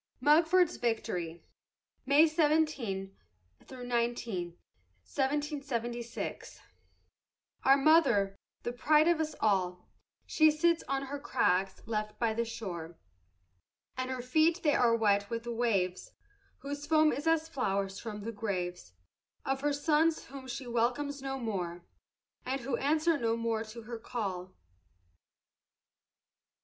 [0.21, 1.43] MUGFORD'S VICTORY
[2.07, 3.15] [May 17
[3.69, 4.57] 19,
[5.03, 6.59] 1776]
[7.63, 9.85] Our mother, the pride of us all,
[10.25, 12.97] She sits on her crags by the shore,
[13.95, 16.13] And her feet they are wet with the waves
[16.61, 18.93] Whose foam is as flowers from the graves
[19.45, 21.83] Of her sons whom she welcomes no more,
[22.43, 24.55] And who answer no more to her call.